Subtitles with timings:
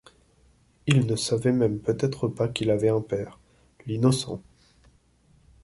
[0.87, 3.39] Il ne savait même peut-être pas qu’il avait un père,
[3.85, 4.41] l’innocent!